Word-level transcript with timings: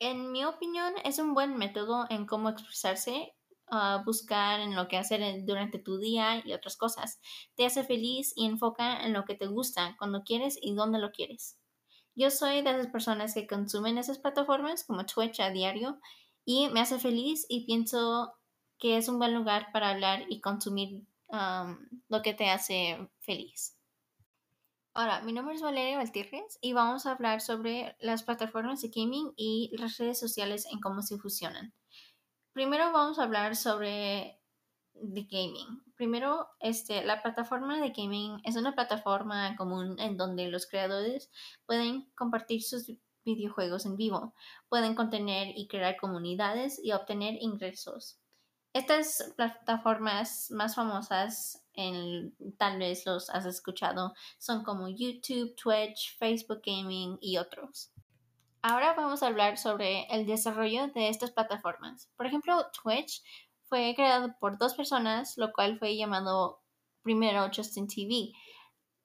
En 0.00 0.30
mi 0.30 0.44
opinión, 0.44 0.94
es 1.04 1.18
un 1.18 1.34
buen 1.34 1.56
método 1.56 2.06
en 2.08 2.26
cómo 2.26 2.48
expresarse, 2.50 3.34
uh, 3.70 4.04
buscar 4.04 4.60
en 4.60 4.76
lo 4.76 4.86
que 4.86 4.96
hacer 4.96 5.44
durante 5.44 5.78
tu 5.78 5.98
día 5.98 6.40
y 6.44 6.52
otras 6.52 6.76
cosas. 6.76 7.20
Te 7.56 7.66
hace 7.66 7.82
feliz 7.82 8.32
y 8.36 8.46
enfoca 8.46 9.04
en 9.04 9.12
lo 9.12 9.24
que 9.24 9.34
te 9.34 9.46
gusta, 9.46 9.96
cuando 9.98 10.22
quieres 10.22 10.58
y 10.60 10.74
dónde 10.74 10.98
lo 10.98 11.10
quieres. 11.10 11.58
Yo 12.14 12.30
soy 12.30 12.62
de 12.62 12.70
esas 12.70 12.88
personas 12.88 13.34
que 13.34 13.46
consumen 13.46 13.98
esas 13.98 14.18
plataformas 14.18 14.84
como 14.84 15.06
Twitch 15.06 15.40
a 15.40 15.50
diario 15.50 16.00
y 16.44 16.68
me 16.68 16.80
hace 16.80 16.98
feliz 16.98 17.46
y 17.48 17.66
pienso 17.66 18.34
que 18.78 18.96
es 18.96 19.08
un 19.08 19.18
buen 19.18 19.34
lugar 19.34 19.68
para 19.72 19.90
hablar 19.90 20.24
y 20.28 20.40
consumir 20.40 21.04
um, 21.28 21.78
lo 22.08 22.22
que 22.22 22.34
te 22.34 22.50
hace 22.50 23.08
feliz. 23.20 23.77
Hola, 25.00 25.20
mi 25.20 25.32
nombre 25.32 25.54
es 25.54 25.62
Valeria 25.62 25.96
Valtierres 25.96 26.58
y 26.60 26.72
vamos 26.72 27.06
a 27.06 27.12
hablar 27.12 27.40
sobre 27.40 27.96
las 28.00 28.24
plataformas 28.24 28.82
de 28.82 28.90
gaming 28.92 29.32
y 29.36 29.70
las 29.78 29.96
redes 29.96 30.18
sociales 30.18 30.66
en 30.72 30.80
cómo 30.80 31.02
se 31.02 31.18
fusionan. 31.18 31.72
Primero 32.52 32.90
vamos 32.90 33.20
a 33.20 33.22
hablar 33.22 33.54
sobre 33.54 34.40
de 34.94 35.22
gaming. 35.30 35.84
Primero, 35.94 36.48
este, 36.58 37.04
la 37.04 37.22
plataforma 37.22 37.80
de 37.80 37.90
gaming 37.90 38.40
es 38.42 38.56
una 38.56 38.74
plataforma 38.74 39.54
común 39.54 40.00
en 40.00 40.16
donde 40.16 40.48
los 40.48 40.66
creadores 40.66 41.30
pueden 41.64 42.10
compartir 42.16 42.64
sus 42.64 42.90
videojuegos 43.24 43.86
en 43.86 43.96
vivo, 43.96 44.34
pueden 44.68 44.96
contener 44.96 45.56
y 45.56 45.68
crear 45.68 45.96
comunidades 45.96 46.80
y 46.82 46.90
obtener 46.90 47.36
ingresos. 47.40 48.18
Estas 48.72 49.32
plataformas 49.36 50.50
más 50.50 50.74
famosas, 50.74 51.64
tal 52.58 52.78
vez 52.78 53.06
los 53.06 53.30
has 53.30 53.46
escuchado, 53.46 54.14
son 54.38 54.64
como 54.64 54.88
YouTube, 54.88 55.54
Twitch, 55.56 56.16
Facebook 56.18 56.62
Gaming 56.64 57.18
y 57.20 57.38
otros. 57.38 57.92
Ahora 58.62 58.94
vamos 58.94 59.22
a 59.22 59.28
hablar 59.28 59.56
sobre 59.56 60.06
el 60.10 60.26
desarrollo 60.26 60.88
de 60.88 61.08
estas 61.08 61.30
plataformas. 61.30 62.10
Por 62.16 62.26
ejemplo, 62.26 62.66
Twitch 62.82 63.22
fue 63.68 63.94
creado 63.94 64.34
por 64.40 64.58
dos 64.58 64.74
personas, 64.74 65.38
lo 65.38 65.52
cual 65.52 65.78
fue 65.78 65.96
llamado 65.96 66.60
primero 67.02 67.48
Justin 67.54 67.86
TV. 67.86 68.32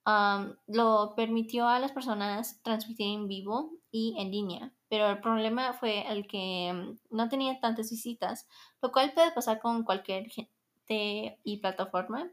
Um, 0.06 0.56
lo 0.67 1.14
permitió 1.16 1.67
a 1.67 1.80
las 1.80 1.92
personas 1.94 2.62
transmitir 2.62 3.08
en 3.08 3.28
vivo 3.28 3.72
y 3.90 4.16
en 4.19 4.31
línea 4.31 4.73
pero 4.94 5.09
el 5.09 5.22
problema 5.22 5.73
fue 5.73 6.08
el 6.08 6.28
que 6.28 6.72
mm, 6.72 7.16
no 7.17 7.28
tenía 7.28 7.59
tantas 7.59 7.90
visitas, 7.90 8.47
lo 8.80 8.92
cual 8.92 9.12
puede 9.16 9.31
pasar 9.31 9.59
con 9.59 9.84
cualquier 9.84 10.30
gente 10.30 11.40
y 11.44 11.58
plataforma. 11.62 12.30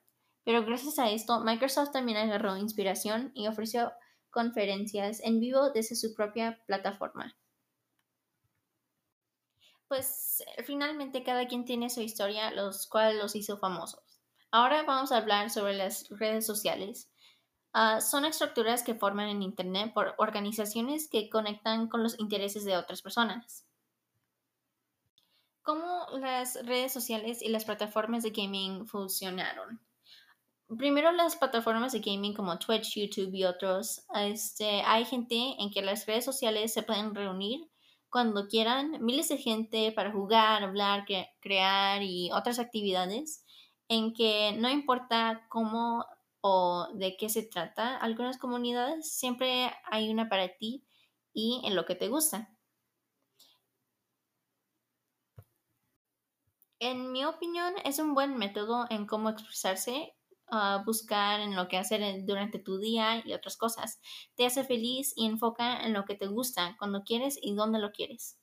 Pero 0.50 0.64
gracias 0.64 0.98
a 0.98 1.08
esto, 1.08 1.38
Microsoft 1.38 1.92
también 1.92 2.18
agarró 2.18 2.56
inspiración 2.56 3.30
y 3.36 3.46
ofreció 3.46 3.92
conferencias 4.30 5.20
en 5.20 5.38
vivo 5.38 5.70
desde 5.70 5.94
su 5.94 6.12
propia 6.12 6.60
plataforma. 6.66 7.36
Pues 9.86 10.42
finalmente 10.64 11.22
cada 11.22 11.46
quien 11.46 11.64
tiene 11.64 11.88
su 11.88 12.00
historia, 12.00 12.50
los 12.50 12.88
cuales 12.88 13.22
los 13.22 13.36
hizo 13.36 13.58
famosos. 13.58 14.02
Ahora 14.50 14.82
vamos 14.82 15.12
a 15.12 15.18
hablar 15.18 15.50
sobre 15.50 15.74
las 15.74 16.08
redes 16.18 16.46
sociales. 16.46 17.12
Ah, 17.72 18.00
son 18.00 18.24
estructuras 18.24 18.82
que 18.82 18.96
forman 18.96 19.28
en 19.28 19.42
Internet 19.42 19.92
por 19.94 20.16
organizaciones 20.18 21.08
que 21.08 21.30
conectan 21.30 21.86
con 21.86 22.02
los 22.02 22.18
intereses 22.18 22.64
de 22.64 22.76
otras 22.76 23.02
personas. 23.02 23.68
¿Cómo 25.62 26.08
las 26.18 26.58
redes 26.66 26.92
sociales 26.92 27.40
y 27.40 27.50
las 27.50 27.64
plataformas 27.64 28.24
de 28.24 28.30
gaming 28.30 28.88
funcionaron? 28.88 29.80
Primero 30.78 31.10
las 31.10 31.34
plataformas 31.34 31.92
de 31.92 31.98
gaming 31.98 32.32
como 32.32 32.56
Twitch, 32.58 32.94
YouTube 32.94 33.34
y 33.34 33.44
otros, 33.44 34.04
este, 34.14 34.82
hay 34.82 35.04
gente 35.04 35.34
en 35.58 35.70
que 35.72 35.82
las 35.82 36.06
redes 36.06 36.24
sociales 36.24 36.72
se 36.72 36.84
pueden 36.84 37.12
reunir 37.12 37.68
cuando 38.08 38.46
quieran, 38.46 39.04
miles 39.04 39.28
de 39.28 39.38
gente 39.38 39.90
para 39.90 40.12
jugar, 40.12 40.62
hablar, 40.62 41.04
crear 41.40 42.02
y 42.04 42.30
otras 42.32 42.60
actividades, 42.60 43.44
en 43.88 44.12
que 44.14 44.52
no 44.58 44.68
importa 44.70 45.44
cómo 45.48 46.06
o 46.40 46.86
de 46.94 47.16
qué 47.16 47.28
se 47.28 47.42
trata 47.42 47.96
algunas 47.96 48.38
comunidades, 48.38 49.12
siempre 49.12 49.72
hay 49.90 50.08
una 50.08 50.28
para 50.28 50.56
ti 50.56 50.84
y 51.32 51.62
en 51.64 51.74
lo 51.74 51.84
que 51.84 51.96
te 51.96 52.08
gusta. 52.08 52.48
En 56.78 57.10
mi 57.12 57.24
opinión, 57.24 57.74
es 57.84 57.98
un 57.98 58.14
buen 58.14 58.36
método 58.38 58.86
en 58.90 59.06
cómo 59.06 59.28
expresarse, 59.30 60.14
uh, 60.50 60.84
buscar 60.84 61.40
en 61.40 61.56
lo 61.56 61.68
que 61.68 61.76
hacer 61.76 62.02
durante 62.24 62.58
tu 62.58 62.78
día 62.78 63.22
y 63.24 63.32
otras 63.32 63.56
cosas. 63.56 64.00
Te 64.36 64.46
hace 64.46 64.64
feliz 64.64 65.12
y 65.16 65.26
enfoca 65.26 65.84
en 65.84 65.92
lo 65.92 66.04
que 66.04 66.14
te 66.14 66.26
gusta, 66.26 66.76
cuando 66.78 67.02
quieres 67.02 67.38
y 67.40 67.54
dónde 67.54 67.78
lo 67.78 67.92
quieres. 67.92 68.38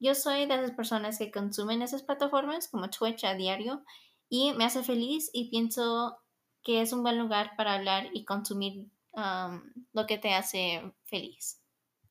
Yo 0.00 0.14
soy 0.14 0.46
de 0.46 0.54
esas 0.54 0.72
personas 0.72 1.18
que 1.18 1.30
consumen 1.30 1.82
esas 1.82 2.02
plataformas 2.02 2.68
como 2.68 2.90
Twitch 2.90 3.24
a 3.24 3.34
diario 3.34 3.84
y 4.28 4.52
me 4.52 4.64
hace 4.64 4.82
feliz 4.82 5.30
y 5.32 5.50
pienso 5.50 6.18
que 6.62 6.80
es 6.80 6.92
un 6.92 7.02
buen 7.02 7.18
lugar 7.18 7.52
para 7.56 7.74
hablar 7.74 8.08
y 8.12 8.24
consumir 8.24 8.90
um, 9.12 9.62
lo 9.92 10.06
que 10.06 10.18
te 10.18 10.34
hace 10.34 10.94
feliz. 11.04 11.63